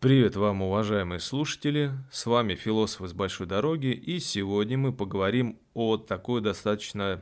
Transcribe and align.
Привет 0.00 0.34
вам, 0.34 0.62
уважаемые 0.62 1.20
слушатели! 1.20 1.92
С 2.10 2.24
вами 2.24 2.54
философ 2.54 3.02
из 3.02 3.12
большой 3.12 3.46
дороги, 3.46 3.88
и 3.88 4.18
сегодня 4.18 4.78
мы 4.78 4.94
поговорим 4.94 5.58
о 5.74 5.98
такой 5.98 6.40
достаточно 6.40 7.20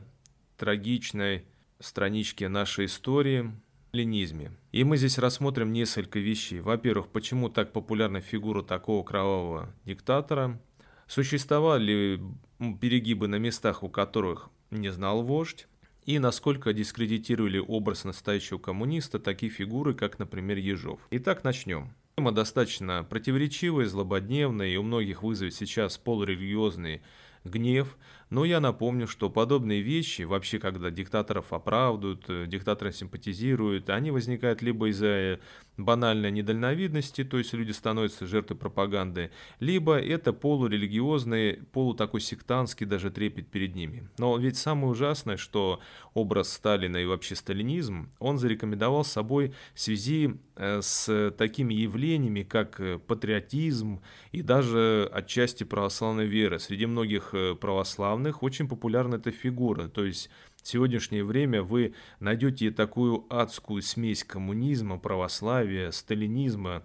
трагичной 0.55 1.43
страничке 1.81 2.47
нашей 2.47 2.85
истории– 2.85 3.51
ленизме. 3.91 4.53
И 4.71 4.85
мы 4.85 4.95
здесь 4.95 5.17
рассмотрим 5.17 5.73
несколько 5.73 6.19
вещей. 6.19 6.61
Во-первых, 6.61 7.09
почему 7.09 7.49
так 7.49 7.73
популярна 7.73 8.21
фигура 8.21 8.63
такого 8.63 9.03
кровавого 9.03 9.75
диктатора? 9.83 10.57
Существовали 11.05 11.83
ли 11.83 12.75
перегибы 12.79 13.27
на 13.27 13.39
местах, 13.39 13.83
у 13.83 13.89
которых 13.89 14.47
не 14.71 14.89
знал 14.89 15.21
вождь? 15.23 15.67
И 16.05 16.17
насколько 16.17 16.71
дискредитировали 16.71 17.57
образ 17.57 18.05
настоящего 18.05 18.57
коммуниста 18.57 19.19
такие 19.19 19.51
фигуры, 19.51 19.93
как, 19.93 20.17
например, 20.17 20.57
Ежов. 20.59 21.01
Итак, 21.11 21.43
начнем. 21.43 21.93
Тема 22.19 22.33
достаточно 22.33 23.05
противоречивая, 23.05 23.85
злободневная 23.85 24.67
и 24.67 24.75
у 24.75 24.83
многих 24.83 25.23
вызовет 25.23 25.55
сейчас 25.55 25.97
полурелигиозный 25.97 27.01
гнев, 27.45 27.95
но 28.29 28.45
я 28.45 28.59
напомню, 28.59 29.07
что 29.07 29.29
подобные 29.29 29.81
вещи, 29.81 30.21
вообще 30.21 30.59
когда 30.59 30.91
диктаторов 30.91 31.51
оправдывают, 31.51 32.25
э, 32.27 32.45
диктаторам 32.47 32.93
симпатизируют, 32.93 33.89
они 33.89 34.11
возникают 34.11 34.61
либо 34.61 34.89
из-за 34.89 35.07
э, 35.07 35.37
банальной 35.77 36.31
недальновидности, 36.31 37.23
то 37.23 37.39
есть 37.39 37.53
люди 37.53 37.71
становятся 37.71 38.27
жертвой 38.27 38.57
пропаганды, 38.57 39.31
либо 39.59 39.99
это 39.99 40.31
полурелигиозный, 40.31 41.59
полутакой 41.71 42.21
сектантский 42.21 42.85
даже 42.85 43.09
трепет 43.09 43.47
перед 43.47 43.75
ними. 43.75 44.07
Но 44.19 44.37
ведь 44.37 44.57
самое 44.57 44.91
ужасное, 44.91 45.37
что 45.37 45.79
образ 46.13 46.53
Сталина 46.53 46.97
и 46.97 47.05
вообще 47.05 47.35
сталинизм, 47.35 48.11
он 48.19 48.37
зарекомендовал 48.37 49.03
собой 49.03 49.53
в 49.73 49.79
связи 49.79 50.35
э, 50.55 50.81
с 50.83 51.33
такими 51.37 51.73
явлениями, 51.73 52.43
как 52.43 52.79
патриотизм 53.07 54.01
и 54.31 54.43
даже 54.43 55.09
отчасти 55.11 55.63
православной 55.63 56.27
веры. 56.27 56.59
Среди 56.59 56.85
многих 56.85 57.33
православных 57.59 58.18
главных 58.19 58.43
очень 58.43 58.67
популярна 58.67 59.15
эта 59.15 59.31
фигура. 59.31 59.87
То 59.87 60.03
есть 60.03 60.29
в 60.61 60.67
сегодняшнее 60.67 61.23
время 61.23 61.63
вы 61.63 61.93
найдете 62.19 62.71
такую 62.71 63.25
адскую 63.29 63.81
смесь 63.81 64.23
коммунизма, 64.23 64.99
православия, 64.99 65.91
сталинизма 65.91 66.83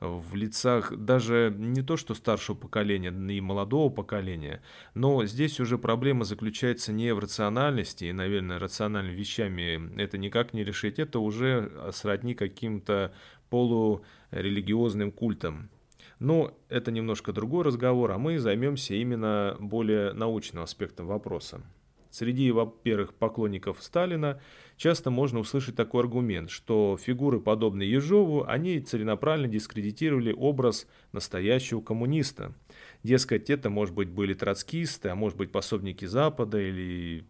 в 0.00 0.34
лицах 0.34 0.94
даже 0.94 1.54
не 1.56 1.80
то 1.80 1.96
что 1.96 2.14
старшего 2.14 2.56
поколения, 2.56 3.10
но 3.10 3.32
и 3.32 3.40
молодого 3.40 3.88
поколения, 3.88 4.60
но 4.92 5.24
здесь 5.24 5.60
уже 5.60 5.78
проблема 5.78 6.24
заключается 6.24 6.92
не 6.92 7.14
в 7.14 7.18
рациональности, 7.18 8.04
и, 8.04 8.12
наверное, 8.12 8.58
рациональными 8.58 9.16
вещами 9.16 9.98
это 9.98 10.18
никак 10.18 10.52
не 10.52 10.64
решить, 10.64 10.98
это 10.98 11.20
уже 11.20 11.70
сродни 11.92 12.34
каким-то 12.34 13.14
полурелигиозным 13.48 15.10
культам. 15.10 15.70
Но 16.18 16.56
это 16.68 16.90
немножко 16.90 17.32
другой 17.32 17.64
разговор, 17.64 18.12
а 18.12 18.18
мы 18.18 18.38
займемся 18.38 18.94
именно 18.94 19.56
более 19.58 20.12
научным 20.12 20.62
аспектом 20.62 21.06
вопроса. 21.06 21.62
Среди, 22.10 22.52
во-первых, 22.52 23.12
поклонников 23.14 23.82
Сталина 23.82 24.40
часто 24.76 25.10
можно 25.10 25.40
услышать 25.40 25.74
такой 25.74 26.02
аргумент, 26.02 26.48
что 26.48 26.96
фигуры, 26.96 27.40
подобные 27.40 27.90
Ежову, 27.90 28.44
они 28.46 28.78
целенаправленно 28.78 29.48
дискредитировали 29.48 30.32
образ 30.32 30.86
настоящего 31.10 31.80
коммуниста. 31.80 32.54
Дескать, 33.02 33.50
это, 33.50 33.68
может 33.68 33.96
быть, 33.96 34.08
были 34.08 34.32
троцкисты, 34.32 35.08
а 35.08 35.16
может 35.16 35.36
быть, 35.36 35.50
пособники 35.50 36.04
Запада 36.04 36.60
или 36.60 37.24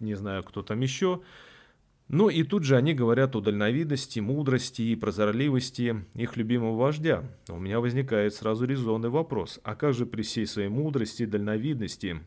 не 0.00 0.14
знаю, 0.14 0.42
кто 0.42 0.62
там 0.62 0.80
еще– 0.80 1.22
ну 2.08 2.28
и 2.28 2.44
тут 2.44 2.62
же 2.62 2.76
они 2.76 2.94
говорят 2.94 3.34
о 3.34 3.40
дальновидности, 3.40 4.20
мудрости 4.20 4.82
и 4.82 4.94
прозорливости 4.94 6.04
их 6.14 6.36
любимого 6.36 6.76
вождя. 6.76 7.24
У 7.48 7.58
меня 7.58 7.80
возникает 7.80 8.32
сразу 8.32 8.64
резонный 8.64 9.08
вопрос. 9.08 9.58
А 9.64 9.74
как 9.74 9.92
же 9.92 10.06
при 10.06 10.22
всей 10.22 10.46
своей 10.46 10.68
мудрости 10.68 11.24
и 11.24 11.26
дальновидности, 11.26 12.20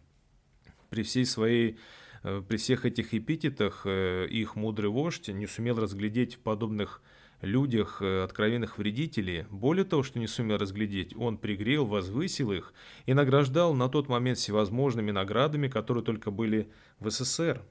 при 0.89 1.03
всей 1.03 1.25
своей 1.25 1.77
э, 2.23 2.43
при 2.45 2.57
всех 2.57 2.85
этих 2.85 3.13
эпитетах 3.13 3.83
э, 3.85 4.27
их 4.29 4.57
мудрый 4.57 4.89
вождь 4.89 5.29
не 5.29 5.47
сумел 5.47 5.79
разглядеть 5.79 6.35
в 6.35 6.39
подобных 6.39 7.01
людях 7.41 8.01
э, 8.01 8.23
откровенных 8.23 8.79
вредителей. 8.79 9.45
Более 9.49 9.85
того, 9.85 10.03
что 10.03 10.19
не 10.19 10.27
сумел 10.27 10.57
разглядеть, 10.57 11.15
он 11.15 11.37
пригрел, 11.37 11.85
возвысил 11.85 12.51
их 12.51 12.73
и 13.05 13.13
награждал 13.13 13.73
на 13.73 13.87
тот 13.87 14.09
момент 14.09 14.39
всевозможными 14.39 15.11
наградами, 15.11 15.69
которые 15.69 16.03
только 16.03 16.31
были 16.31 16.69
в 16.99 17.09
СССР. 17.09 17.61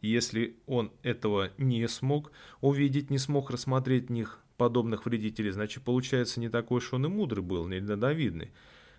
Если 0.00 0.56
он 0.66 0.92
этого 1.02 1.50
не 1.58 1.86
смог 1.88 2.32
увидеть, 2.60 3.10
не 3.10 3.18
смог 3.18 3.50
рассмотреть 3.50 4.08
в 4.08 4.12
них 4.12 4.40
подобных 4.56 5.06
вредителей, 5.06 5.50
значит, 5.50 5.82
получается, 5.82 6.40
не 6.40 6.48
такой 6.48 6.78
уж 6.78 6.92
он 6.92 7.06
и 7.06 7.08
мудрый 7.08 7.42
был, 7.42 7.66
не 7.66 7.80
недовидный. 7.80 8.52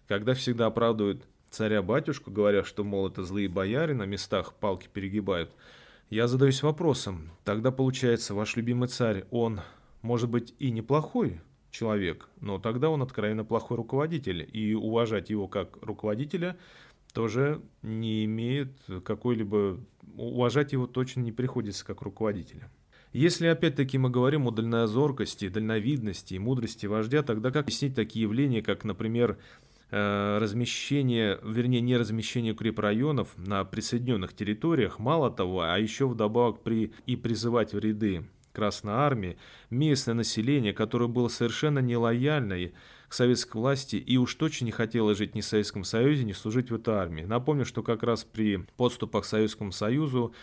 Когда 0.08 0.34
всегда 0.34 0.68
оправдывают 0.68 1.26
царя-батюшку, 1.50 2.32
говоря, 2.32 2.64
что, 2.64 2.84
мол, 2.84 3.08
это 3.08 3.24
злые 3.24 3.50
бояре 3.50 3.94
на 3.94 4.04
местах 4.04 4.54
палки 4.54 4.90
перегибают, 4.92 5.52
я 6.10 6.28
задаюсь 6.28 6.64
вопросом, 6.64 7.30
тогда 7.44 7.72
получается, 7.72 8.34
ваш 8.34 8.56
любимый 8.56 8.88
царь, 8.88 9.26
он, 9.30 9.62
может 10.02 10.30
быть, 10.30 10.56
и 10.58 10.72
неплохой 10.72 11.40
человек, 11.72 12.30
но 12.42 12.58
тогда 12.58 12.90
он 12.90 13.02
откровенно 13.02 13.46
плохой 13.46 13.78
руководитель, 13.78 14.48
и 14.52 14.74
уважать 14.74 15.30
его 15.30 15.48
как 15.48 15.78
руководителя 15.84 16.58
тоже 17.14 17.62
не 17.82 18.26
имеет 18.26 18.72
какой-либо 19.04 19.80
уважать 20.16 20.74
его 20.74 20.88
точно 20.88 21.22
не 21.22 21.32
приходится 21.32 21.86
как 21.86 22.02
руководителя. 22.02 22.70
Если 23.12 23.48
опять-таки 23.48 23.98
мы 23.98 24.10
говорим 24.10 24.48
о 24.48 24.52
дальнозоркости, 24.52 25.50
дальновидности 25.50 26.36
и 26.36 26.40
мудрости 26.40 26.86
вождя, 26.86 27.24
тогда 27.24 27.50
как 27.50 27.64
объяснить 27.66 27.96
такие 27.96 28.24
явления, 28.24 28.62
как, 28.62 28.84
например, 28.84 29.40
э, 29.90 30.38
размещение, 30.40 31.40
вернее, 31.44 31.82
не 31.82 31.98
размещение 31.98 32.54
укрепрайонов 32.54 33.36
на 33.38 33.66
присоединенных 33.66 34.36
территориях, 34.36 35.00
мало 35.00 35.32
того, 35.32 35.62
а 35.62 35.80
еще 35.80 36.08
вдобавок 36.08 36.62
при, 36.62 36.94
и 37.08 37.16
призывать 37.16 37.74
в 37.74 37.80
ряды 37.80 38.26
Красной 38.52 38.94
Армии 38.94 39.38
местное 39.72 40.14
население, 40.14 40.74
которое 40.74 41.08
было 41.08 41.30
совершенно 41.30 41.80
нелояльно 41.80 42.54
к 43.10 43.14
советской 43.14 43.58
власти 43.58 43.98
и 43.98 44.18
уж 44.18 44.36
точно 44.36 44.66
не 44.66 44.72
хотело 44.72 45.16
жить 45.16 45.36
ни 45.36 45.42
в 45.42 45.46
Советском 45.46 45.84
Союзе, 45.84 46.24
ни 46.24 46.32
служить 46.32 46.72
в 46.72 46.76
этой 46.76 46.94
армии. 46.94 47.24
Напомню, 47.24 47.66
что 47.66 47.84
как 47.84 48.04
раз 48.04 48.24
при 48.24 48.58
подступах 48.78 49.24
к 49.24 49.28
Советскому 49.28 49.72
Союзу 49.72 50.34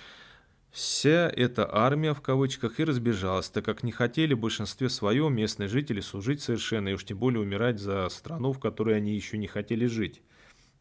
Вся 0.76 1.32
эта 1.34 1.66
армия 1.75 2.12
в 2.12 2.21
кавычках 2.21 2.81
и 2.81 2.84
разбежалась, 2.84 3.49
так 3.49 3.65
как 3.65 3.82
не 3.82 3.93
хотели 3.93 4.34
в 4.34 4.41
большинстве 4.41 4.91
своем 4.91 5.34
местные 5.34 5.69
жители 5.69 6.00
служить 6.00 6.43
совершенно, 6.43 6.91
и 6.91 6.93
уж 6.93 7.05
тем 7.05 7.16
более 7.16 7.41
умирать 7.41 7.78
за 7.78 8.06
страну, 8.10 8.53
в 8.53 8.59
которой 8.59 8.97
они 8.97 9.15
еще 9.15 9.38
не 9.38 9.47
хотели 9.47 9.87
жить. 9.87 10.21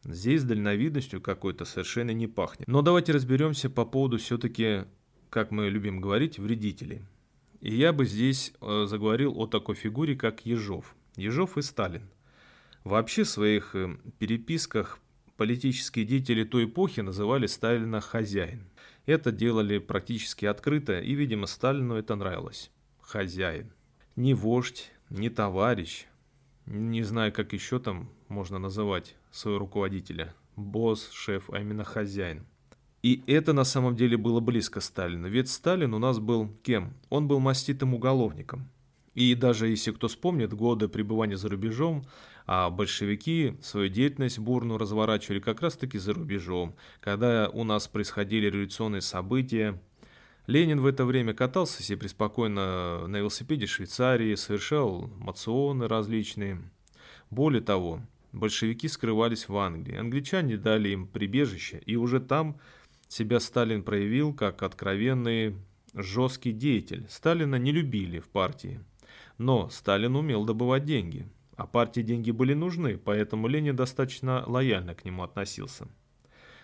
Здесь 0.04 0.44
дальновидностью 0.44 1.22
какой-то 1.22 1.64
совершенно 1.64 2.10
не 2.10 2.26
пахнет. 2.26 2.68
Но 2.68 2.82
давайте 2.82 3.12
разберемся 3.12 3.70
по 3.70 3.86
поводу 3.86 4.18
все-таки, 4.18 4.84
как 5.30 5.50
мы 5.50 5.70
любим 5.70 6.00
говорить, 6.00 6.38
вредителей. 6.38 7.02
И 7.60 7.74
я 7.74 7.92
бы 7.92 8.04
здесь 8.04 8.52
э, 8.60 8.84
заговорил 8.86 9.38
о 9.38 9.46
такой 9.46 9.76
фигуре, 9.76 10.14
как 10.14 10.44
Ежов. 10.44 10.95
Ежов 11.16 11.58
и 11.58 11.62
Сталин. 11.62 12.08
Вообще 12.84 13.24
в 13.24 13.28
своих 13.28 13.74
э, 13.74 13.96
переписках 14.18 15.00
политические 15.36 16.04
деятели 16.04 16.44
той 16.44 16.66
эпохи 16.66 17.00
называли 17.00 17.46
Сталина 17.46 18.00
«хозяин». 18.00 18.68
Это 19.06 19.32
делали 19.32 19.78
практически 19.78 20.46
открыто, 20.46 20.98
и, 20.98 21.14
видимо, 21.14 21.46
Сталину 21.46 21.94
это 21.94 22.16
нравилось. 22.16 22.70
Хозяин. 23.00 23.72
Не 24.16 24.34
вождь, 24.34 24.90
не 25.10 25.30
товарищ, 25.30 26.06
не 26.66 27.02
знаю, 27.02 27.32
как 27.32 27.52
еще 27.52 27.78
там 27.78 28.10
можно 28.28 28.58
называть 28.58 29.14
своего 29.30 29.60
руководителя. 29.60 30.34
Босс, 30.56 31.10
шеф, 31.12 31.50
а 31.50 31.60
именно 31.60 31.84
хозяин. 31.84 32.46
И 33.02 33.22
это 33.28 33.52
на 33.52 33.62
самом 33.62 33.94
деле 33.94 34.16
было 34.16 34.40
близко 34.40 34.80
Сталину. 34.80 35.28
Ведь 35.28 35.48
Сталин 35.48 35.94
у 35.94 35.98
нас 35.98 36.18
был 36.18 36.48
кем? 36.64 36.94
Он 37.08 37.28
был 37.28 37.38
маститым 37.38 37.94
уголовником. 37.94 38.68
И 39.16 39.34
даже 39.34 39.68
если 39.68 39.92
кто 39.92 40.08
вспомнит 40.08 40.52
годы 40.52 40.88
пребывания 40.88 41.38
за 41.38 41.48
рубежом, 41.48 42.04
а 42.46 42.68
большевики 42.68 43.56
свою 43.62 43.88
деятельность 43.88 44.38
бурную 44.38 44.78
разворачивали 44.78 45.40
как 45.40 45.62
раз-таки 45.62 45.96
за 45.96 46.12
рубежом, 46.12 46.76
когда 47.00 47.48
у 47.48 47.64
нас 47.64 47.88
происходили 47.88 48.46
революционные 48.46 49.00
события. 49.00 49.80
Ленин 50.46 50.80
в 50.80 50.86
это 50.86 51.06
время 51.06 51.32
катался 51.32 51.82
себе 51.82 51.96
преспокойно 51.96 53.08
на 53.08 53.16
велосипеде 53.16 53.64
в 53.64 53.70
Швейцарии, 53.70 54.34
совершал 54.34 55.10
мационы 55.16 55.88
различные. 55.88 56.60
Более 57.30 57.62
того, 57.62 58.02
большевики 58.32 58.86
скрывались 58.86 59.48
в 59.48 59.56
Англии. 59.56 59.96
Англичане 59.96 60.58
дали 60.58 60.90
им 60.90 61.08
прибежище, 61.08 61.82
и 61.86 61.96
уже 61.96 62.20
там 62.20 62.60
себя 63.08 63.40
Сталин 63.40 63.82
проявил 63.82 64.34
как 64.34 64.62
откровенный 64.62 65.56
жесткий 65.94 66.52
деятель. 66.52 67.06
Сталина 67.08 67.56
не 67.56 67.72
любили 67.72 68.20
в 68.20 68.28
партии. 68.28 68.78
Но 69.38 69.68
Сталин 69.68 70.16
умел 70.16 70.44
добывать 70.44 70.84
деньги, 70.84 71.28
а 71.56 71.66
партии 71.66 72.00
деньги 72.00 72.30
были 72.30 72.54
нужны, 72.54 72.96
поэтому 72.96 73.48
Ленин 73.48 73.76
достаточно 73.76 74.44
лояльно 74.46 74.94
к 74.94 75.04
нему 75.04 75.22
относился. 75.22 75.88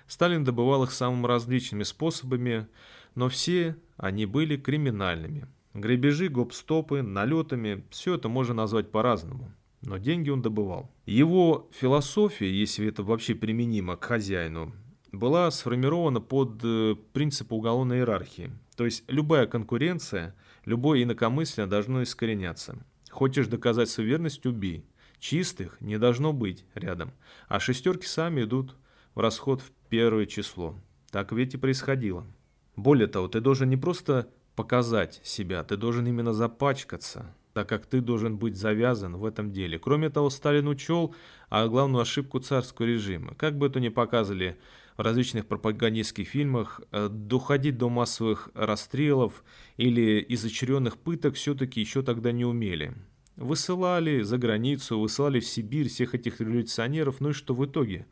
Сталин 0.07 0.45
добывал 0.45 0.85
их 0.85 0.93
самыми 0.93 1.27
различными 1.27 1.83
способами, 1.83 2.67
но 3.15 3.29
все 3.29 3.77
они 3.97 4.27
были 4.27 4.57
криминальными. 4.57 5.47
Грабежи, 5.75 6.29
гоп-стопы, 6.29 7.03
налетами– 7.03 7.85
все 7.91 8.15
это 8.15 8.29
можно 8.29 8.55
назвать 8.55 8.91
по-разному. 8.91 9.53
но 9.81 9.97
деньги 9.97 10.31
он 10.31 10.43
добывал. 10.43 10.91
Его 11.07 11.69
философия, 11.73 12.51
если 12.53 12.87
это 12.87 13.03
вообще 13.03 13.35
применимо 13.35 13.97
к 13.97 14.05
хозяину, 14.05 14.73
была 15.13 15.51
сформирована 15.51 16.21
под 16.21 16.61
э, 16.65 16.97
принципы 17.13 17.55
уголовной 17.55 17.99
иерархии. 17.99 18.51
То 18.77 18.87
есть 18.87 19.05
любая 19.09 19.47
конкуренция, 19.47 20.35
любое 20.65 21.03
инакомыслие 21.03 21.67
должно 21.67 22.03
искореняться. 22.03 22.79
Хочешь 23.11 23.47
доказать 23.47 23.91
свою 23.91 24.09
верность– 24.09 24.47
убей. 24.47 24.87
Чистых 25.19 25.81
не 25.81 25.99
должно 25.99 26.33
быть 26.33 26.65
рядом. 26.75 27.13
А 27.47 27.61
шестерки 27.61 28.07
сами 28.07 28.43
идут 28.43 28.75
в 29.15 29.21
расход 29.21 29.61
в 29.61 29.71
первое 29.89 30.27
число. 30.27 30.81
Так 31.11 31.31
ведь 31.31 31.55
и 31.55 31.59
происходило. 31.59 32.27
Более 32.75 33.07
того, 33.07 33.29
ты 33.29 33.41
должен 33.41 33.69
не 33.69 33.77
просто 33.77 34.31
показать 34.57 35.21
себя, 35.23 35.63
ты 35.63 35.77
должен 35.77 36.07
именно 36.07 36.33
запачкаться, 36.33 37.35
так 37.53 37.69
как 37.69 37.87
ты 37.87 38.01
должен 38.01 38.39
быть 38.39 38.57
завязан 38.57 39.17
в 39.17 39.27
этом 39.27 39.53
деле. 39.53 39.79
Кроме 39.79 40.09
того, 40.09 40.31
Сталин 40.31 40.69
учел 40.69 41.15
а 41.51 41.69
главную 41.69 42.01
ошибку 42.01 42.39
царского 42.39 42.87
режима. 42.87 43.35
Как 43.35 43.59
бы 43.59 43.67
это 43.67 43.79
ни 43.79 43.91
показывали 43.91 44.59
в 44.97 45.01
различных 45.01 45.47
пропагандистских 45.47 46.29
фильмах, 46.29 46.81
э, 46.91 47.09
доходить 47.11 47.79
до 47.79 47.89
массовых 47.89 48.51
расстрелов 48.55 49.45
или 49.77 50.25
изощренных 50.29 50.99
пыток 50.99 51.35
все-таки 51.35 51.81
еще 51.81 52.03
тогда 52.03 52.33
не 52.33 52.45
умели. 52.45 52.95
Высылали 53.37 54.23
за 54.23 54.39
границу, 54.39 55.01
высылали 55.01 55.41
в 55.41 55.47
Сибирь 55.47 55.89
всех 55.89 56.15
этих 56.15 56.41
революционеров, 56.41 57.21
ну 57.21 57.31
и 57.31 57.33
что 57.33 57.55
в 57.55 57.65
итоге? 57.65 58.07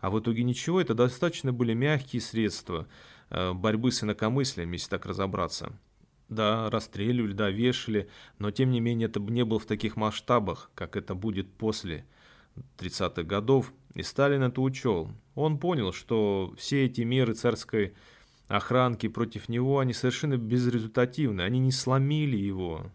А 0.00 0.10
в 0.10 0.18
итоге 0.20 0.42
ничего, 0.42 0.80
это 0.80 0.94
достаточно 0.94 1.52
были 1.52 1.72
мягкие 1.72 2.20
средства 2.20 2.86
э, 3.30 3.52
борьбы 3.52 3.92
с 3.92 4.02
инакомыслием, 4.02 4.72
если 4.72 4.90
так 4.90 5.06
разобраться. 5.06 5.72
Да, 6.28 6.68
расстреливали, 6.70 7.32
да, 7.32 7.50
вешали, 7.50 8.08
но 8.38 8.50
тем 8.50 8.70
не 8.70 8.80
менее 8.80 9.08
это 9.08 9.20
не 9.20 9.44
было 9.44 9.58
в 9.58 9.66
таких 9.66 9.96
масштабах, 9.96 10.70
как 10.74 10.96
это 10.96 11.14
будет 11.14 11.52
после 11.52 12.06
30-х 12.78 13.22
годов, 13.22 13.72
и 13.94 14.02
Сталин 14.02 14.42
это 14.42 14.60
учел. 14.60 15.10
Он 15.34 15.58
понял, 15.58 15.92
что 15.92 16.52
все 16.56 16.84
эти 16.84 17.02
меры 17.02 17.34
царской 17.34 17.94
охранки 18.48 19.08
против 19.08 19.48
него, 19.48 19.78
они 19.78 19.92
совершенно 19.92 20.36
безрезультативны, 20.36 21.42
они 21.42 21.60
не 21.60 21.72
сломили 21.72 22.36
его, 22.36 22.90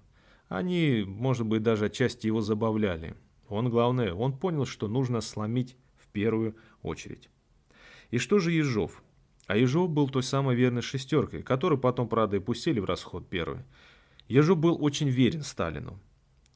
они, 0.48 1.04
может 1.08 1.46
быть, 1.46 1.64
даже 1.64 1.86
отчасти 1.86 2.28
его 2.28 2.42
забавляли. 2.42 3.16
Он, 3.48 3.70
главное, 3.70 4.14
он 4.14 4.38
понял, 4.38 4.66
что 4.66 4.88
нужно 4.88 5.22
сломить 5.22 5.76
в 5.98 6.08
первую 6.08 6.56
очередь. 6.82 7.30
И 8.12 8.18
что 8.18 8.40
же 8.40 8.52
Ежов? 8.52 9.04
А 9.48 9.58
Ежов 9.58 9.90
был 9.90 10.10
той 10.10 10.22
самой 10.22 10.56
верной 10.56 10.82
шестеркой, 10.82 11.42
которую 11.42 11.80
потом, 11.80 12.08
правда, 12.08 12.38
и 12.38 12.40
пустили 12.40 12.80
в 12.80 12.86
расход 12.86 13.28
первый. 13.30 13.62
Ежов 14.28 14.60
был 14.60 14.78
очень 14.84 15.10
верен 15.10 15.42
Сталину. 15.42 16.00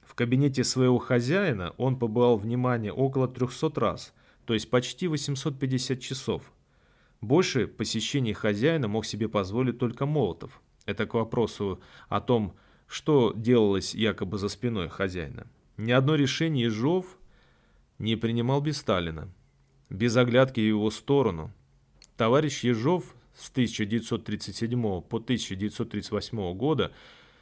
В 0.03 0.13
кабинете 0.13 0.63
своего 0.63 0.99
хозяина 0.99 1.73
он 1.77 1.97
побывал, 1.97 2.37
внимание, 2.37 2.93
около 2.93 3.27
300 3.27 3.79
раз, 3.79 4.13
то 4.45 4.53
есть 4.53 4.69
почти 4.69 5.07
850 5.07 5.99
часов. 5.99 6.51
Больше 7.21 7.67
посещений 7.67 8.33
хозяина 8.33 8.87
мог 8.87 9.05
себе 9.05 9.29
позволить 9.29 9.79
только 9.79 10.05
Молотов. 10.05 10.61
Это 10.85 11.05
к 11.05 11.13
вопросу 11.13 11.79
о 12.09 12.19
том, 12.19 12.55
что 12.87 13.33
делалось 13.35 13.95
якобы 13.95 14.37
за 14.37 14.49
спиной 14.49 14.89
хозяина. 14.89 15.47
Ни 15.77 15.91
одно 15.91 16.15
решение 16.15 16.65
Ежов 16.65 17.17
не 17.97 18.15
принимал 18.15 18.61
без 18.61 18.77
Сталина, 18.77 19.29
без 19.89 20.15
оглядки 20.17 20.59
в 20.59 20.67
его 20.67 20.91
сторону. 20.91 21.51
Товарищ 22.17 22.63
Ежов 22.63 23.15
с 23.33 23.49
1937 23.49 24.81
по 25.01 25.17
1938 25.17 26.53
года 26.53 26.91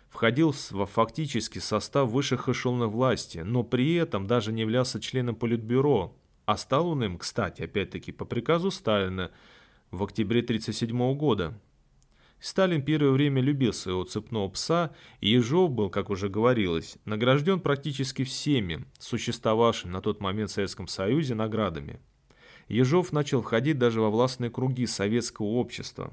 входил 0.10 0.54
во 0.70 0.86
фактически 0.86 1.60
состав 1.60 2.10
высших 2.10 2.48
эшелонов 2.48 2.92
власти, 2.92 3.40
но 3.40 3.64
при 3.64 3.96
этом 3.96 4.28
даже 4.28 4.54
не 4.54 4.62
являлся 4.62 5.02
членом 5.02 5.36
Политбюро, 5.36 6.16
а 6.52 6.58
стал 6.58 6.90
он 6.90 7.02
им, 7.02 7.18
кстати, 7.18 7.62
опять-таки 7.62 8.12
по 8.12 8.26
приказу 8.26 8.72
Сталина 8.72 9.32
в 9.90 10.04
октябре 10.04 10.42
1937 10.42 11.16
года. 11.16 11.58
Сталин 12.42 12.84
первое 12.84 13.12
время 13.12 13.42
любил 13.42 13.72
своего 13.72 14.04
цепного 14.04 14.50
пса, 14.50 14.94
и 15.22 15.30
Ежов 15.30 15.72
был, 15.72 15.90
как 15.90 16.10
уже 16.10 16.28
говорилось, 16.28 16.98
награжден 17.06 17.62
практически 17.62 18.26
всеми 18.26 18.86
существовавшими 19.00 19.92
на 19.92 20.02
тот 20.02 20.20
момент 20.20 20.50
в 20.50 20.54
Советском 20.54 20.90
Союзе 20.90 21.36
наградами. 21.36 22.02
Ежов 22.68 23.14
начал 23.14 23.42
входить 23.42 23.78
даже 23.78 24.02
во 24.02 24.10
властные 24.10 24.52
круги 24.52 24.86
советского 24.88 25.46
общества. 25.46 26.12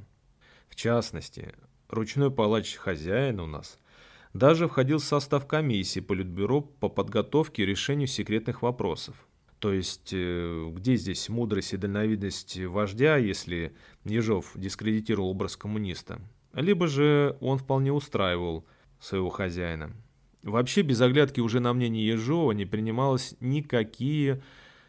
В 0.69 0.76
частности, 0.76 1.52
ручной 1.88 2.31
палач 2.31 2.76
хозяин 2.76 3.40
у 3.40 3.46
нас 3.46 3.76
даже 4.35 4.69
входил 4.69 4.99
в 4.99 5.05
состав 5.05 5.49
комиссии 5.49 5.99
Политбюро 5.99 6.61
по 6.61 6.88
подготовке 6.88 7.64
и 7.64 7.67
решению 7.67 8.06
секретных 8.06 8.62
вопросов. 8.62 9.28
То 9.59 9.73
есть, 9.73 10.11
э, 10.13 10.71
где 10.73 10.97
здесь 10.97 11.29
мудрость 11.29 11.73
и 11.73 11.77
дальновидность 11.77 12.59
вождя, 12.59 13.17
если 13.17 13.73
Ежов 14.05 14.53
дискредитировал 14.55 15.31
образ 15.31 15.57
коммуниста? 15.57 16.21
Либо 16.53 16.87
же 16.87 17.37
он 17.41 17.59
вполне 17.59 17.93
устраивал 17.93 18.65
своего 19.01 19.31
хозяина. 19.31 19.93
Вообще, 20.43 20.83
без 20.83 21.01
оглядки 21.01 21.41
уже 21.41 21.61
на 21.61 21.73
мнение 21.73 22.07
Ежова 22.07 22.53
не 22.53 22.65
принималось 22.65 23.35
никакие 23.41 24.43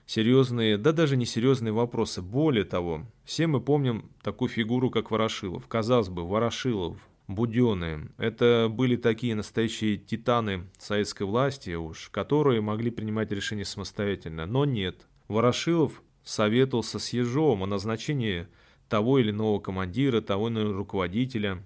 серьезные, 0.05 0.77
да 0.77 0.91
даже 0.91 1.17
не 1.17 1.25
серьезные 1.25 1.71
вопросы. 1.71 2.21
Более 2.21 2.63
того, 2.63 3.05
все 3.25 3.47
мы 3.47 3.61
помним 3.61 4.09
такую 4.21 4.49
фигуру, 4.49 4.89
как 4.89 5.11
Ворошилов. 5.11 5.67
Казалось 5.67 6.09
бы, 6.09 6.27
Ворошилов 6.27 6.97
Буденные. 7.29 8.09
Это 8.17 8.69
были 8.71 8.95
такие 8.95 9.35
настоящие 9.35 9.97
титаны 9.97 10.67
советской 10.79 11.27
власти 11.27 11.75
уж, 11.75 12.09
которые 12.09 12.59
могли 12.59 12.89
принимать 12.89 13.31
решения 13.31 13.65
самостоятельно. 13.65 14.47
Но 14.47 14.65
нет. 14.65 15.05
Ворошилов 15.27 16.01
советовался 16.23 16.97
с 16.97 17.13
Ежовым 17.13 17.61
о 17.61 17.67
назначении 17.67 18.47
того 18.87 19.19
или 19.19 19.29
иного 19.29 19.59
командира, 19.59 20.21
того 20.21 20.47
или 20.47 20.55
иного 20.55 20.73
руководителя. 20.73 21.63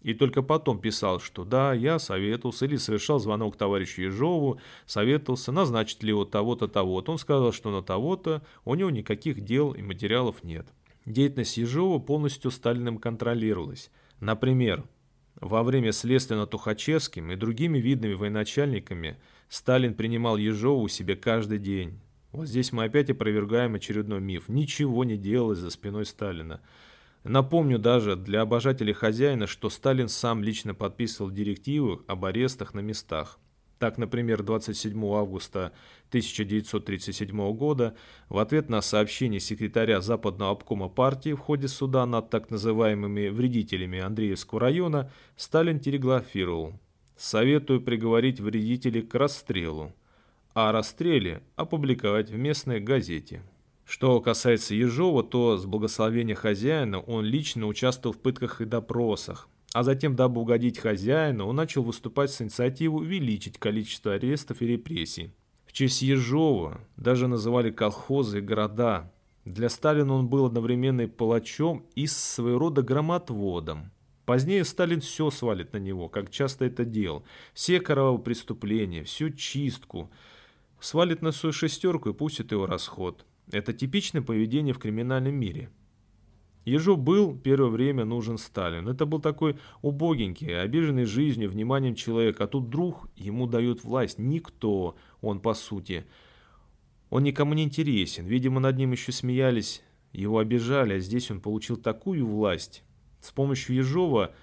И 0.00 0.14
только 0.14 0.40
потом 0.40 0.80
писал, 0.80 1.20
что 1.20 1.44
да, 1.44 1.74
я 1.74 1.98
советовался 1.98 2.64
или 2.64 2.76
совершал 2.76 3.18
звонок 3.18 3.58
товарищу 3.58 4.00
Ежову, 4.00 4.60
советовался, 4.86 5.52
назначить 5.52 6.02
ли 6.02 6.08
его 6.08 6.24
того-то, 6.24 6.68
того-то. 6.68 7.12
Он 7.12 7.18
сказал, 7.18 7.52
что 7.52 7.70
на 7.70 7.82
того-то 7.82 8.40
у 8.64 8.74
него 8.74 8.88
никаких 8.88 9.42
дел 9.42 9.72
и 9.72 9.82
материалов 9.82 10.42
нет. 10.42 10.68
Деятельность 11.04 11.58
Ежова 11.58 11.98
полностью 11.98 12.50
Сталиным 12.50 12.96
контролировалась. 12.96 13.90
Например, 14.20 14.84
во 15.40 15.62
время 15.62 15.92
следствия 15.92 16.36
над 16.36 16.50
Тухачевским 16.50 17.30
и 17.30 17.36
другими 17.36 17.78
видными 17.78 18.14
военачальниками 18.14 19.18
Сталин 19.48 19.94
принимал 19.94 20.36
Ежова 20.36 20.80
у 20.80 20.88
себя 20.88 21.16
каждый 21.16 21.58
день. 21.58 22.00
Вот 22.32 22.48
здесь 22.48 22.72
мы 22.72 22.84
опять 22.84 23.10
опровергаем 23.10 23.74
очередной 23.74 24.20
миф. 24.20 24.48
Ничего 24.48 25.04
не 25.04 25.18
делалось 25.18 25.58
за 25.58 25.70
спиной 25.70 26.06
Сталина. 26.06 26.60
Напомню 27.24 27.78
даже 27.78 28.16
для 28.16 28.40
обожателей 28.40 28.94
хозяина, 28.94 29.46
что 29.46 29.70
Сталин 29.70 30.08
сам 30.08 30.42
лично 30.42 30.74
подписывал 30.74 31.30
директивы 31.30 32.00
об 32.06 32.24
арестах 32.24 32.74
на 32.74 32.80
местах. 32.80 33.38
Так, 33.82 33.98
например, 33.98 34.44
27 34.44 34.96
августа 35.12 35.72
1937 36.10 37.52
года 37.52 37.96
в 38.28 38.38
ответ 38.38 38.68
на 38.70 38.80
сообщение 38.80 39.40
секретаря 39.40 40.00
Западного 40.00 40.52
обкома 40.52 40.88
партии 40.88 41.32
в 41.32 41.40
ходе 41.40 41.66
суда 41.66 42.06
над 42.06 42.30
так 42.30 42.48
называемыми 42.52 43.26
вредителями 43.26 43.98
Андреевского 43.98 44.60
района 44.60 45.10
Сталин 45.34 45.80
телеграфировал 45.80 46.78
«Советую 47.16 47.80
приговорить 47.80 48.38
вредителей 48.38 49.02
к 49.02 49.12
расстрелу, 49.16 49.92
а 50.54 50.70
расстреле 50.70 51.42
опубликовать 51.56 52.30
в 52.30 52.38
местной 52.38 52.78
газете». 52.78 53.42
Что 53.84 54.20
касается 54.20 54.76
Ежова, 54.76 55.24
то 55.24 55.56
с 55.56 55.66
благословения 55.66 56.36
хозяина 56.36 57.00
он 57.00 57.24
лично 57.24 57.66
участвовал 57.66 58.14
в 58.14 58.20
пытках 58.20 58.60
и 58.60 58.64
допросах, 58.64 59.48
а 59.72 59.82
затем, 59.82 60.16
дабы 60.16 60.40
угодить 60.40 60.78
хозяину, 60.78 61.46
он 61.46 61.56
начал 61.56 61.82
выступать 61.82 62.30
с 62.30 62.42
инициативой 62.42 63.02
увеличить 63.02 63.58
количество 63.58 64.14
арестов 64.14 64.60
и 64.60 64.66
репрессий. 64.66 65.32
В 65.66 65.72
честь 65.72 66.02
Ежова 66.02 66.80
даже 66.96 67.28
называли 67.28 67.70
колхозы 67.70 68.38
и 68.38 68.42
города. 68.42 69.10
Для 69.46 69.70
Сталина 69.70 70.12
он 70.12 70.28
был 70.28 70.44
одновременно 70.44 71.02
и 71.02 71.06
палачом, 71.06 71.86
и 71.94 72.06
своего 72.06 72.58
рода 72.58 72.82
громотводом. 72.82 73.90
Позднее 74.26 74.64
Сталин 74.64 75.00
все 75.00 75.30
свалит 75.30 75.72
на 75.72 75.78
него, 75.78 76.08
как 76.08 76.30
часто 76.30 76.66
это 76.66 76.84
делал. 76.84 77.24
Все 77.54 77.80
кровавые 77.80 78.22
преступления, 78.22 79.02
всю 79.02 79.30
чистку. 79.30 80.10
Свалит 80.78 81.22
на 81.22 81.32
свою 81.32 81.52
шестерку 81.52 82.10
и 82.10 82.14
пустит 82.14 82.52
его 82.52 82.66
расход. 82.66 83.24
Это 83.50 83.72
типичное 83.72 84.22
поведение 84.22 84.74
в 84.74 84.78
криминальном 84.78 85.34
мире. 85.34 85.70
Ежу 86.64 86.96
был 86.96 87.36
первое 87.36 87.70
время 87.70 88.04
нужен 88.04 88.38
Сталин. 88.38 88.88
Это 88.88 89.04
был 89.04 89.20
такой 89.20 89.58
убогенький, 89.80 90.60
обиженный 90.60 91.04
жизнью, 91.04 91.50
вниманием 91.50 91.94
человек, 91.94 92.40
а 92.40 92.46
тут 92.46 92.70
друг 92.70 93.08
ему 93.16 93.46
дает 93.46 93.82
власть. 93.82 94.18
Никто, 94.18 94.96
он 95.20 95.40
по 95.40 95.54
сути. 95.54 96.06
Он 97.10 97.24
никому 97.24 97.54
не 97.54 97.64
интересен. 97.64 98.26
Видимо, 98.26 98.60
над 98.60 98.76
ним 98.76 98.92
еще 98.92 99.10
смеялись, 99.12 99.82
его 100.12 100.38
обижали, 100.38 100.94
а 100.94 101.00
здесь 101.00 101.30
он 101.30 101.40
получил 101.40 101.76
такую 101.76 102.26
власть. 102.26 102.84
С 103.20 103.32
помощью 103.32 103.76
Ежова 103.76 104.34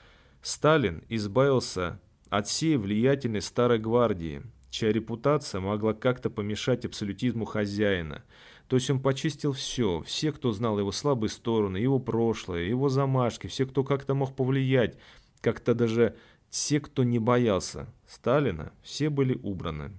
Сталин 0.42 1.04
избавился 1.10 2.00
от 2.30 2.48
всей 2.48 2.78
влиятельной 2.78 3.42
старой 3.42 3.80
гвардии. 3.80 4.44
чья 4.70 4.92
репутация 4.92 5.62
могла 5.62 5.94
как-то 5.94 6.30
помешать 6.30 6.86
абсолютизму 6.86 7.46
хозяина. 7.46 8.24
То 8.70 8.76
есть 8.76 8.90
он 8.92 9.00
почистил 9.00 9.52
все, 9.52 10.04
все, 10.04 10.32
кто 10.32 10.52
знал 10.52 10.78
его 10.78 10.92
слабые 10.92 11.32
стороны, 11.32 11.78
его 11.78 11.98
прошлое, 11.98 12.66
его 12.66 12.88
замашки, 12.88 13.48
все, 13.48 13.66
кто 13.66 13.84
как-то 13.84 14.14
мог 14.14 14.36
повлиять, 14.36 14.96
как-то 15.42 15.74
даже 15.74 16.16
все, 16.52 16.80
кто 16.80 17.04
не 17.04 17.18
боялся 17.18 17.92
Сталина, 18.08 18.72
все 18.84 19.10
были 19.10 19.40
убраны. 19.42 19.92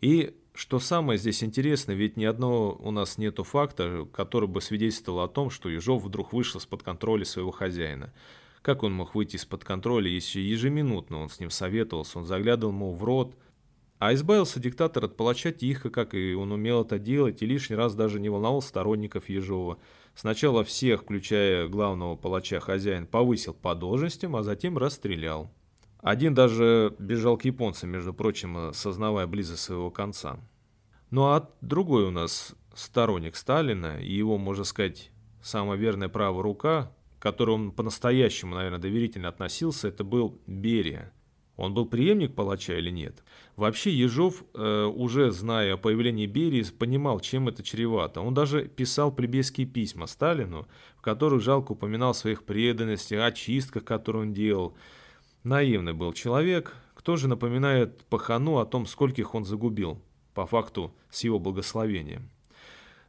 И 0.00 0.36
что 0.54 0.78
самое 0.78 1.18
здесь 1.18 1.42
интересное, 1.42 1.96
ведь 1.96 2.16
ни 2.16 2.24
одного 2.24 2.76
у 2.80 2.92
нас 2.92 3.18
нету 3.18 3.42
факта, 3.42 4.06
который 4.12 4.48
бы 4.48 4.60
свидетельствовал 4.60 5.22
о 5.22 5.28
том, 5.28 5.50
что 5.50 5.68
Ежов 5.68 6.04
вдруг 6.04 6.32
вышел 6.32 6.60
из-под 6.60 6.84
контроля 6.84 7.24
своего 7.24 7.50
хозяина. 7.50 8.14
Как 8.62 8.84
он 8.84 8.92
мог 8.92 9.16
выйти 9.16 9.34
из-под 9.34 9.64
контроля, 9.64 10.08
если 10.08 10.38
ежеминутно 10.38 11.18
он 11.18 11.30
с 11.30 11.40
ним 11.40 11.50
советовался, 11.50 12.20
он 12.20 12.24
заглядывал 12.24 12.72
ему 12.72 12.94
в 12.94 13.02
рот, 13.02 13.34
а 13.98 14.14
избавился 14.14 14.60
диктатор 14.60 15.04
от 15.04 15.16
палача 15.16 15.50
тихо, 15.50 15.90
как 15.90 16.14
и 16.14 16.34
он 16.34 16.52
умел 16.52 16.82
это 16.82 16.98
делать, 16.98 17.42
и 17.42 17.46
лишний 17.46 17.76
раз 17.76 17.94
даже 17.94 18.20
не 18.20 18.28
волновал 18.28 18.62
сторонников 18.62 19.28
Ежова. 19.28 19.78
Сначала 20.14 20.64
всех, 20.64 21.02
включая 21.02 21.68
главного 21.68 22.16
палача 22.16 22.60
хозяин, 22.60 23.06
повысил 23.06 23.54
по 23.54 23.74
должностям, 23.74 24.36
а 24.36 24.42
затем 24.42 24.78
расстрелял. 24.78 25.50
Один 26.00 26.34
даже 26.34 26.94
бежал 26.98 27.36
к 27.36 27.44
японцам, 27.44 27.90
между 27.90 28.14
прочим, 28.14 28.72
сознавая 28.72 29.26
близость 29.26 29.62
своего 29.62 29.90
конца. 29.90 30.38
Ну 31.10 31.24
а 31.24 31.50
другой 31.60 32.04
у 32.04 32.10
нас 32.10 32.54
сторонник 32.74 33.34
Сталина 33.34 33.98
и 34.00 34.12
его, 34.12 34.38
можно 34.38 34.64
сказать, 34.64 35.10
самая 35.42 35.76
верная 35.76 36.08
правая 36.08 36.42
рука, 36.42 36.92
к 37.18 37.22
которой 37.22 37.50
он 37.52 37.72
по-настоящему, 37.72 38.54
наверное, 38.54 38.78
доверительно 38.78 39.28
относился, 39.28 39.88
это 39.88 40.04
был 40.04 40.40
Берия. 40.46 41.12
Он 41.58 41.74
был 41.74 41.86
преемник 41.86 42.36
палача 42.36 42.78
или 42.78 42.90
нет? 42.90 43.24
Вообще 43.56 43.90
Ежов, 43.90 44.44
э, 44.54 44.84
уже 44.84 45.32
зная 45.32 45.74
о 45.74 45.76
появлении 45.76 46.26
Берии, 46.26 46.62
понимал, 46.62 47.18
чем 47.18 47.48
это 47.48 47.64
чревато. 47.64 48.20
Он 48.20 48.32
даже 48.32 48.68
писал 48.68 49.10
плебейские 49.10 49.66
письма 49.66 50.06
Сталину, 50.06 50.68
в 50.96 51.02
которых 51.02 51.42
жалко 51.42 51.72
упоминал 51.72 52.14
своих 52.14 52.44
преданностях, 52.44 53.26
о 53.26 53.32
чистках, 53.32 53.84
которые 53.84 54.22
он 54.22 54.32
делал. 54.32 54.76
Наивный 55.42 55.94
был 55.94 56.12
человек, 56.12 56.76
кто 56.94 57.16
же 57.16 57.26
напоминает 57.26 58.04
Пахану 58.04 58.58
о 58.58 58.64
том, 58.64 58.86
скольких 58.86 59.34
он 59.34 59.44
загубил, 59.44 60.00
по 60.34 60.46
факту 60.46 60.94
с 61.10 61.24
его 61.24 61.40
благословением. 61.40 62.30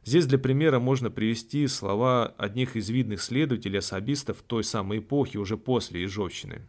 Здесь 0.04 0.26
для 0.26 0.38
примера 0.38 0.80
можно 0.80 1.08
привести 1.08 1.68
слова 1.68 2.34
одних 2.36 2.74
из 2.74 2.90
видных 2.90 3.22
следователей-особистов 3.22 4.42
той 4.42 4.64
самой 4.64 4.98
эпохи, 4.98 5.36
уже 5.36 5.56
после 5.56 6.02
Ежовщины. 6.02 6.66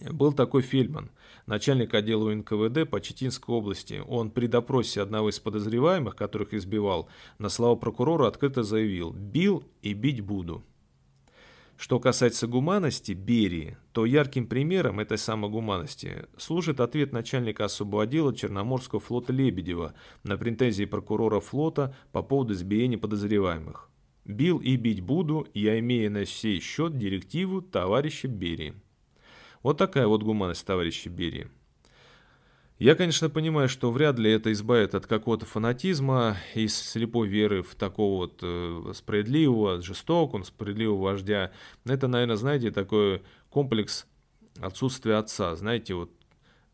Был 0.00 0.32
такой 0.32 0.62
Фельдман, 0.62 1.10
начальник 1.46 1.92
отдела 1.92 2.32
НКВД 2.32 2.88
по 2.88 3.00
Читинской 3.00 3.54
области. 3.54 4.00
Он 4.06 4.30
при 4.30 4.46
допросе 4.46 5.02
одного 5.02 5.30
из 5.30 5.40
подозреваемых, 5.40 6.14
которых 6.14 6.54
избивал, 6.54 7.08
на 7.38 7.48
слова 7.48 7.74
прокурора 7.74 8.28
открыто 8.28 8.62
заявил 8.62 9.12
«бил 9.12 9.64
и 9.82 9.94
бить 9.94 10.20
буду». 10.20 10.64
Что 11.76 12.00
касается 12.00 12.48
гуманности 12.48 13.12
Берии, 13.12 13.76
то 13.92 14.04
ярким 14.04 14.48
примером 14.48 14.98
этой 14.98 15.16
самой 15.16 15.48
гуманности 15.48 16.26
служит 16.36 16.80
ответ 16.80 17.12
начальника 17.12 17.66
особого 17.66 18.02
отдела 18.02 18.34
Черноморского 18.34 19.00
флота 19.00 19.32
Лебедева 19.32 19.94
на 20.24 20.36
претензии 20.36 20.86
прокурора 20.86 21.38
флота 21.38 21.94
по 22.10 22.22
поводу 22.22 22.54
избиения 22.54 22.98
подозреваемых. 22.98 23.90
«Бил 24.24 24.58
и 24.58 24.76
бить 24.76 25.00
буду, 25.00 25.46
я 25.54 25.78
имею 25.78 26.10
на 26.10 26.26
сей 26.26 26.60
счет 26.60 26.98
директиву 26.98 27.62
товарища 27.62 28.26
Берии». 28.26 28.74
Вот 29.62 29.78
такая 29.78 30.06
вот 30.06 30.22
гуманность 30.22 30.66
товарища 30.66 31.10
Берии. 31.10 31.48
Я, 32.78 32.94
конечно, 32.94 33.28
понимаю, 33.28 33.68
что 33.68 33.90
вряд 33.90 34.20
ли 34.20 34.30
это 34.30 34.52
избавит 34.52 34.94
от 34.94 35.06
какого-то 35.06 35.46
фанатизма 35.46 36.36
и 36.54 36.68
слепой 36.68 37.26
веры 37.26 37.62
в 37.62 37.74
такого 37.74 38.18
вот 38.18 38.38
э, 38.42 38.92
справедливого, 38.94 39.82
жестокого, 39.82 40.44
справедливого 40.44 41.02
вождя. 41.02 41.50
Это, 41.84 42.06
наверное, 42.06 42.36
знаете, 42.36 42.70
такой 42.70 43.22
комплекс 43.50 44.06
отсутствия 44.60 45.16
отца. 45.16 45.56
Знаете, 45.56 45.94
вот, 45.94 46.12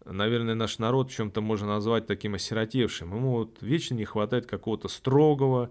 наверное, 0.05 0.55
наш 0.55 0.79
народ 0.79 1.11
в 1.11 1.15
чем-то 1.15 1.41
можно 1.41 1.69
назвать 1.69 2.07
таким 2.07 2.35
осиротевшим. 2.35 3.15
Ему 3.15 3.39
вот 3.39 3.63
вечно 3.63 3.95
не 3.95 4.05
хватает 4.05 4.45
какого-то 4.45 4.89
строгого 4.89 5.71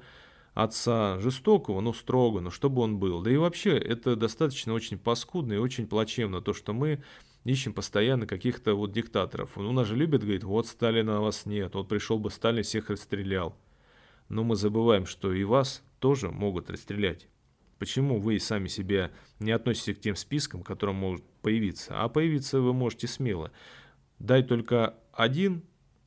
отца, 0.53 1.19
жестокого, 1.19 1.81
но 1.81 1.93
строго, 1.93 2.39
но 2.41 2.49
чтобы 2.49 2.81
он 2.81 2.97
был. 2.97 3.21
Да 3.21 3.31
и 3.31 3.37
вообще, 3.37 3.77
это 3.77 4.15
достаточно 4.15 4.73
очень 4.73 4.97
паскудно 4.97 5.53
и 5.53 5.57
очень 5.57 5.87
плачевно, 5.87 6.41
то, 6.41 6.53
что 6.53 6.73
мы 6.73 7.03
ищем 7.43 7.73
постоянно 7.73 8.27
каких-то 8.27 8.75
вот 8.75 8.91
диктаторов. 8.91 9.57
У 9.57 9.71
нас 9.71 9.87
же 9.87 9.95
любят, 9.95 10.21
говорит, 10.21 10.43
вот 10.43 10.67
Сталина 10.67 11.21
вас 11.21 11.45
нет, 11.45 11.75
вот 11.75 11.87
пришел 11.87 12.19
бы 12.19 12.29
Сталин, 12.29 12.63
всех 12.63 12.89
расстрелял. 12.89 13.55
Но 14.29 14.43
мы 14.43 14.55
забываем, 14.55 15.05
что 15.05 15.33
и 15.33 15.43
вас 15.43 15.83
тоже 15.99 16.29
могут 16.29 16.69
расстрелять. 16.69 17.27
Почему 17.79 18.19
вы 18.19 18.39
сами 18.39 18.67
себя 18.67 19.11
не 19.39 19.51
относитесь 19.51 19.97
к 19.97 20.01
тем 20.01 20.15
спискам, 20.15 20.63
которые 20.63 20.95
могут 20.95 21.23
появиться? 21.41 22.01
А 22.01 22.07
появиться 22.07 22.61
вы 22.61 22.73
можете 22.73 23.07
смело. 23.07 23.51
Дай 24.19 24.43
только 24.43 24.95
один 25.11 25.63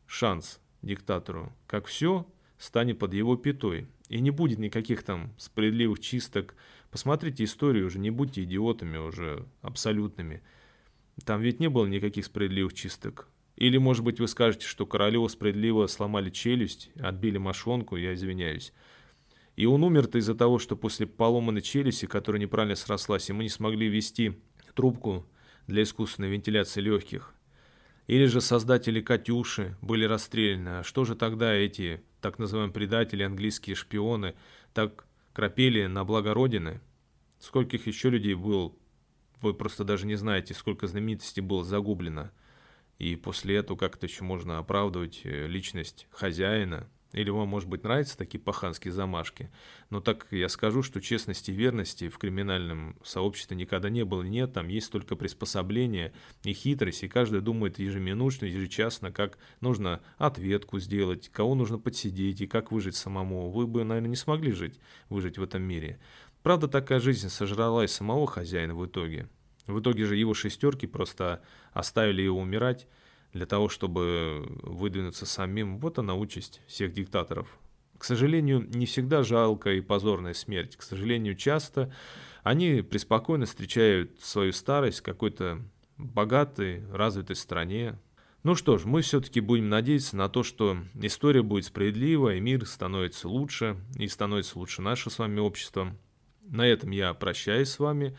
шанс 0.07 0.61
диктатору, 0.81 1.53
как 1.67 1.87
все 1.87 2.27
станет 2.59 2.99
под 2.99 3.15
его 3.15 3.37
пятой. 3.37 3.87
И 4.09 4.21
не 4.21 4.31
будет 4.31 4.59
никаких 4.59 5.03
там 5.03 5.33
справедливых 5.39 6.01
чисток. 6.01 6.55
Посмотрите 6.91 7.45
историю 7.45 7.87
уже, 7.87 7.99
не 7.99 8.11
будьте 8.11 8.45
идиотами 8.45 8.99
уже 8.99 9.47
абсолютными. 9.63 10.43
Там 11.25 11.41
ведь 11.41 11.61
не 11.61 11.69
было 11.69 11.87
никаких 11.87 12.25
справедливых 12.25 12.75
чисток. 12.75 13.29
Или, 13.57 13.79
может 13.79 14.05
быть, 14.05 14.21
вы 14.21 14.29
скажете, 14.29 14.67
что 14.67 14.87
Королеву 14.87 15.29
справедливо 15.29 15.87
сломали 15.87 16.31
челюсть, 16.31 16.91
отбили 17.01 17.39
мошонку, 17.39 17.97
я 17.97 18.15
извиняюсь. 18.15 18.73
И 19.57 19.65
он 19.65 19.83
умер-то 19.83 20.19
из-за 20.19 20.35
того, 20.35 20.59
что 20.59 20.77
после 20.77 21.07
поломанной 21.07 21.63
челюсти, 21.63 22.05
которая 22.05 22.41
неправильно 22.41 22.77
срослась, 22.77 23.31
ему 23.31 23.41
не 23.41 23.49
смогли 23.49 23.89
ввести 23.89 24.39
трубку 24.75 25.27
для 25.67 25.83
искусственной 25.83 26.29
вентиляции 26.29 26.83
легких. 26.83 27.33
Или 28.07 28.27
же 28.27 28.43
создатели 28.43 29.01
«Катюши» 29.01 29.77
были 29.81 30.05
расстреляны. 30.05 30.81
А 30.81 30.83
что 30.85 31.05
же 31.05 31.17
тогда 31.17 31.53
эти 31.55 32.03
так 32.27 32.41
называемые 32.41 32.75
предатели, 32.75 33.23
английские 33.23 33.77
шпионы, 33.77 34.35
так 34.75 35.07
крапели 35.33 35.87
на 35.87 36.05
благо 36.05 36.35
Родины? 36.35 36.81
Скольких 37.39 37.87
еще 37.87 38.11
людей 38.11 38.35
было 38.35 38.75
вы 39.43 39.55
просто 39.55 39.85
даже 39.85 40.07
не 40.07 40.17
знаете, 40.17 40.53
сколько 40.53 40.89
знаменитостей 40.89 41.41
было 41.41 41.63
загублено. 41.63 42.33
И 42.99 43.15
после 43.15 43.55
этого 43.55 43.77
как-то 43.77 44.07
еще 44.07 44.25
можно 44.25 44.59
оправдывать 44.59 45.21
э, 45.23 45.47
личность 45.47 46.09
хозяина. 46.11 46.89
Или 47.13 47.31
вам, 47.31 47.49
может 47.49 47.69
быть, 47.69 47.85
нравятся 47.85 48.19
такие 48.19 48.41
паханские 48.41 48.93
замашки. 48.93 49.51
Но 49.91 50.01
так 50.01 50.27
я 50.31 50.49
скажу, 50.49 50.83
что 50.83 51.01
честности 51.01 51.51
и 51.51 51.55
верности 51.55 52.09
в 52.09 52.19
криминальном 52.19 52.97
сообществе 53.05 53.57
никогда 53.57 53.89
не 53.89 54.05
было. 54.05 54.23
Нет, 54.23 54.53
там 54.53 54.69
есть 54.69 54.91
только 54.91 55.17
приспособление 55.17 56.13
и 56.43 56.53
хитрость. 56.53 57.05
И 57.05 57.09
каждый 57.09 57.41
думает 57.41 57.79
ежеминутно, 57.79 58.47
ежечасно, 58.47 59.13
как 59.13 59.39
нужно 59.61 60.01
ответку 60.19 60.79
сделать, 60.81 61.29
кого 61.29 61.55
нужно 61.55 61.79
подсидеть 61.79 62.41
и 62.41 62.47
как 62.47 62.73
выжить 62.73 62.97
самому. 62.97 63.51
Вы 63.51 63.67
бы, 63.67 63.85
наверное, 63.85 64.11
не 64.11 64.17
смогли 64.17 64.53
жить, 64.53 64.81
выжить 65.09 65.39
в 65.39 65.43
этом 65.43 65.63
мире. 65.63 66.01
Правда, 66.43 66.69
такая 66.69 67.01
жизнь 67.01 67.29
сожрала 67.29 67.85
и 67.85 67.89
самого 67.89 68.27
хозяина 68.27 68.75
в 68.75 68.85
итоге. 68.85 69.29
В 69.67 69.81
итоге 69.81 70.05
же 70.05 70.17
его 70.17 70.35
шестерки 70.35 70.87
просто 70.87 71.43
оставили 71.73 72.23
его 72.23 72.41
умирать 72.41 72.87
для 73.33 73.47
того, 73.47 73.69
чтобы 73.69 74.47
выдвинуться 74.63 75.27
самим. 75.27 75.79
Вот 75.79 75.99
она 75.99 76.15
участь 76.15 76.61
всех 76.67 76.93
диктаторов. 76.93 77.59
К 77.99 78.05
сожалению, 78.05 78.67
не 78.69 78.87
всегда 78.87 79.23
жалкая 79.23 79.77
и 79.77 79.81
позорная 79.81 80.35
смерть. 80.35 80.77
К 80.77 80.83
сожалению, 80.83 81.35
часто 81.35 81.93
они 82.43 82.83
преспокойно 82.83 83.47
встречают 83.47 84.21
свою 84.21 84.53
старость 84.53 85.01
в 85.01 85.03
какой-то 85.03 85.63
богатой, 85.97 86.85
развитой 86.93 87.37
стране. 87.37 87.99
Ну 88.43 88.55
что 88.55 88.79
ж, 88.79 88.85
мы 88.85 89.01
все-таки 89.01 89.41
будем 89.41 89.69
надеяться 89.69 90.17
на 90.17 90.29
то, 90.29 90.43
что 90.43 90.77
история 90.95 91.43
будет 91.43 91.65
справедлива, 91.65 92.35
и 92.35 92.41
мир 92.41 92.65
становится 92.67 93.29
лучше, 93.29 93.77
и 93.99 94.07
становится 94.07 94.59
лучше 94.59 94.83
наше 94.83 95.11
с 95.11 95.19
вами 95.19 95.41
общество. 95.41 95.97
На 96.43 96.67
этом 96.67 96.91
я 96.91 97.13
прощаюсь 97.15 97.71
с 97.71 97.79
вами. 97.79 98.17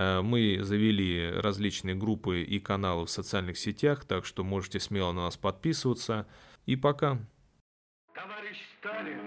Э, 0.00 0.22
мы 0.22 0.60
завели 0.62 1.30
различные 1.30 1.94
группы 1.94 2.40
и 2.40 2.58
каналы 2.58 3.04
в 3.04 3.10
социальных 3.10 3.58
сетях, 3.58 4.06
так 4.06 4.24
что 4.24 4.42
можете 4.42 4.80
смело 4.80 5.12
на 5.12 5.24
нас 5.24 5.36
подписываться. 5.36 6.26
И 6.64 6.74
пока. 6.74 7.18
Товарищ 8.14 8.56
Сталин, 8.78 9.20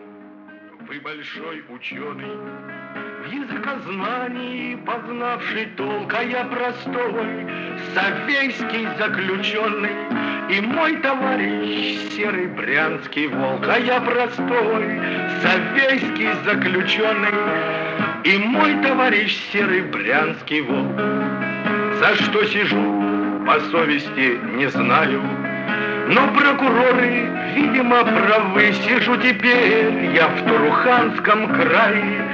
вы 0.87 0.99
большой 0.99 1.63
ученый, 1.69 2.35
в 3.21 3.31
языкознании 3.31 4.75
познавший 4.77 5.67
толк, 5.77 6.11
а 6.11 6.23
я 6.23 6.45
простой, 6.45 7.47
советский 7.93 8.87
заключенный. 8.97 10.57
И 10.57 10.59
мой 10.59 10.99
товарищ 11.01 12.13
серый 12.13 12.47
брянский 12.47 13.27
волк, 13.27 13.67
а 13.67 13.77
я 13.77 14.01
простой, 14.01 14.99
советский 15.43 16.33
заключенный. 16.43 18.02
И 18.23 18.37
мой 18.37 18.75
товарищ 18.81 19.37
серый 19.51 19.81
брянский 19.81 20.61
волк, 20.61 20.97
За 21.99 22.15
что 22.15 22.45
сижу, 22.45 23.43
по 23.45 23.59
совести 23.69 24.39
не 24.55 24.67
знаю, 24.67 25.21
Но 26.07 26.29
прокуроры, 26.29 27.29
видимо, 27.53 28.05
правы 28.05 28.71
Сижу 28.85 29.17
теперь 29.17 30.15
я 30.15 30.29
в 30.29 30.47
Туруханском 30.47 31.53
крае 31.53 32.25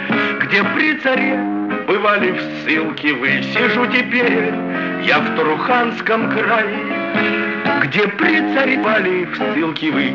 Где 0.42 0.64
при 0.76 0.94
царе 1.00 1.40
бывали 1.88 2.34
в 2.34 2.42
ссылке 2.42 3.14
вы. 3.14 3.42
Сижу 3.42 3.88
теперь 3.88 4.54
я 5.04 5.20
в 5.20 5.36
Туруханском 5.36 6.30
крае 6.30 7.82
Где 7.86 8.08
при 8.10 8.54
царе 8.54 8.78
бывали 8.78 9.26
в 9.26 9.36
ссылке 9.36 9.92
вы. 9.92 10.14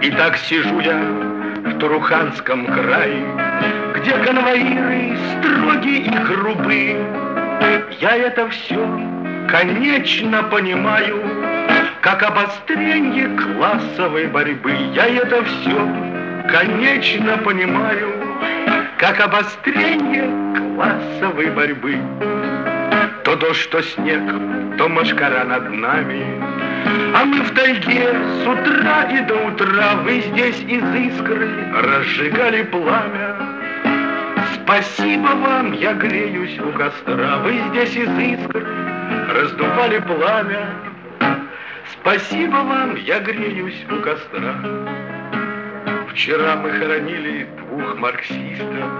И 0.00 0.10
так 0.10 0.38
сижу 0.38 0.80
я 0.80 1.33
Туруханском 1.78 2.66
крае 2.66 3.24
Где 3.96 4.12
конвоиры 4.18 5.16
строгие 5.38 5.98
и 6.00 6.18
грубы 6.26 6.96
Я 8.00 8.16
это 8.16 8.48
все 8.48 9.14
конечно 9.48 10.42
понимаю 10.44 11.44
как 12.04 12.22
обострение 12.22 13.30
классовой 13.34 14.26
борьбы. 14.26 14.72
Я 14.94 15.06
это 15.06 15.42
все, 15.42 15.88
конечно, 16.50 17.38
понимаю, 17.38 18.12
как 18.98 19.20
обострение 19.20 20.28
классовой 20.54 21.50
борьбы. 21.50 21.98
То 23.24 23.36
дождь, 23.36 23.70
то 23.70 23.80
снег, 23.80 24.20
то 24.76 24.86
машкара 24.90 25.44
над 25.44 25.70
нами, 25.70 26.43
а 27.14 27.24
мы 27.24 27.42
в 27.42 27.54
тайге 27.54 28.12
с 28.42 28.46
утра 28.46 29.04
и 29.04 29.20
до 29.24 29.34
утра 29.46 29.94
Вы 30.02 30.20
здесь 30.20 30.60
из 30.60 30.94
искры 30.94 31.48
разжигали 31.72 32.62
пламя. 32.64 33.36
Спасибо 34.54 35.28
вам, 35.28 35.72
я 35.72 35.94
греюсь 35.94 36.58
у 36.58 36.72
костра, 36.72 37.38
Вы 37.38 37.60
здесь 37.70 37.96
из 37.96 38.18
искры 38.18 38.66
раздували 39.32 39.98
пламя. 40.00 40.66
Спасибо 41.92 42.56
вам, 42.56 42.96
я 42.96 43.20
греюсь 43.20 43.84
у 43.90 44.00
костра. 44.00 44.54
Вчера 46.10 46.56
мы 46.56 46.70
хоронили 46.70 47.46
двух 47.58 47.96
марксистов. 47.98 48.90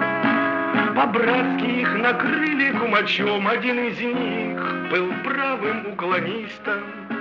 По-братски 0.96 1.80
их 1.80 1.94
накрыли 1.94 2.72
кумачом. 2.78 3.46
Один 3.48 3.78
из 3.80 4.00
них 4.00 4.90
был 4.90 5.12
правым 5.24 5.92
уклонистом. 5.92 7.13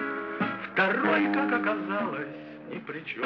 Второй, 0.73 1.31
как 1.31 1.53
оказалось, 1.53 2.27
ни 2.71 2.79
при 2.79 3.05
чем. 3.05 3.23